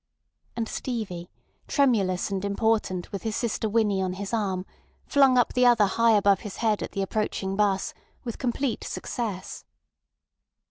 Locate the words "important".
2.43-3.11